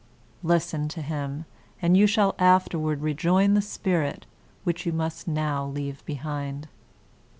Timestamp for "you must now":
4.83-5.63